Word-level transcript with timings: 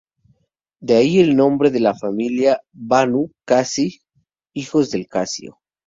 De 0.79 0.95
ahí 0.95 1.19
el 1.19 1.35
nombre 1.35 1.69
de 1.69 1.79
la 1.79 1.93
familia, 1.93 2.63
Banu 2.73 3.31
Qasi: 3.45 4.01
‘hijos 4.51 4.89
de 4.89 5.05
Casio’. 5.05 5.59